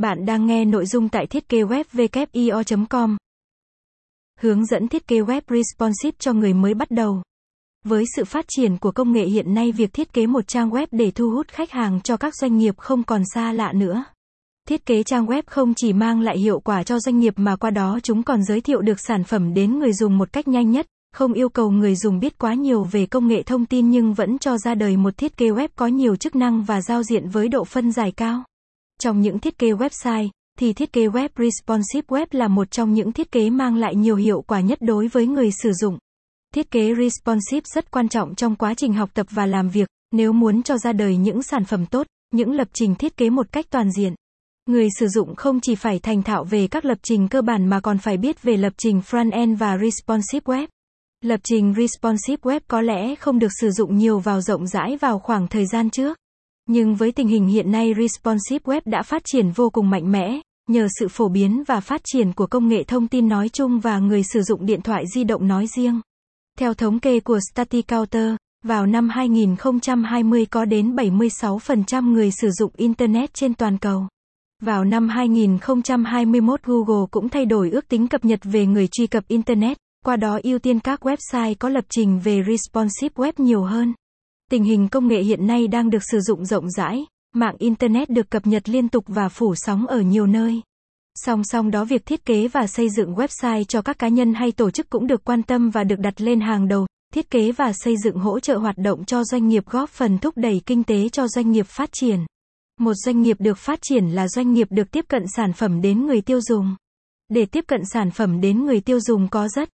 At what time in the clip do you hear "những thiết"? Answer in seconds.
29.20-29.58, 32.94-33.32